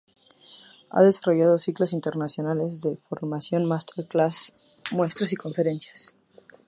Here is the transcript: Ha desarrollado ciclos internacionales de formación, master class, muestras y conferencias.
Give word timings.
Ha 0.89 1.03
desarrollado 1.03 1.59
ciclos 1.59 1.93
internacionales 1.93 2.81
de 2.81 2.97
formación, 3.07 3.65
master 3.65 4.07
class, 4.07 4.55
muestras 4.89 5.31
y 5.31 5.35
conferencias. 5.35 6.15